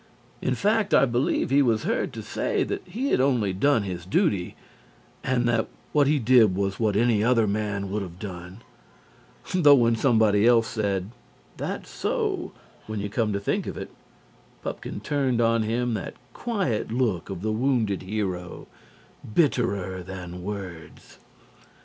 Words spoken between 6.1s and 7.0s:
did was what